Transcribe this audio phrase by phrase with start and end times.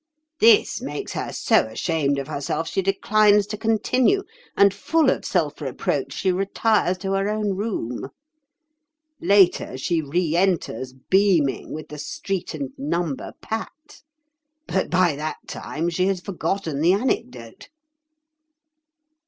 [0.39, 4.23] This makes her so ashamed of herself she declines to continue,
[4.57, 8.09] and full of self reproach she retires to her own room.
[9.21, 14.01] Later she re enters, beaming, with the street and number pat.
[14.65, 17.69] But by that time she has forgotten the anecdote."